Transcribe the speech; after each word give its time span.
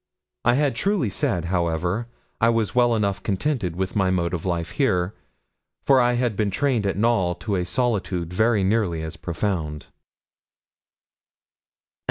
I 0.43 0.55
had 0.55 0.75
truly 0.75 1.11
said, 1.11 1.45
however, 1.53 2.07
I 2.39 2.49
was 2.49 2.73
well 2.73 2.95
enough 2.95 3.21
contented 3.21 3.75
with 3.75 3.95
my 3.95 4.09
mode 4.09 4.33
of 4.33 4.47
life 4.47 4.71
here, 4.71 5.13
for 5.85 6.01
I 6.01 6.13
had 6.13 6.35
been 6.35 6.49
trained 6.49 6.87
at 6.87 6.97
Knowl 6.97 7.35
to 7.35 7.55
a 7.55 7.65
solitude 7.67 8.33
very 8.33 8.63
nearly 8.63 9.03
as 9.03 9.15
profound. 9.15 9.85